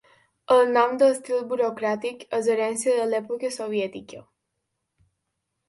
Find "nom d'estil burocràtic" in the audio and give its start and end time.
0.77-2.25